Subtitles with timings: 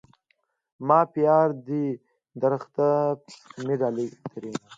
[0.87, 1.85] ما پيار دي
[2.41, 2.87] درخته
[3.65, 4.61] مي ډالی؛ ترينو